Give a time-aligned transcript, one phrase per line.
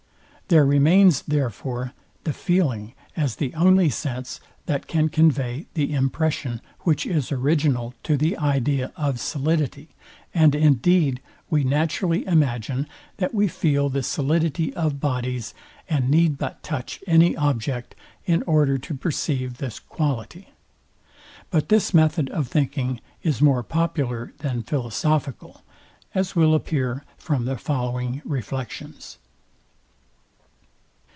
[0.47, 1.93] There remains, therefore,
[2.25, 8.17] the feeling as the only sense, that can convey the impression, which is original to
[8.17, 9.95] the idea of solidity;
[10.33, 12.85] and indeed we naturally imagine,
[13.15, 15.53] that we feel the solidity of bodies,
[15.89, 17.95] and need but touch any object
[18.25, 20.49] in order to perceive this quality.
[21.49, 25.61] But this method of thinking is more popular than philosophical;
[26.13, 29.17] as will appear from the following reflections.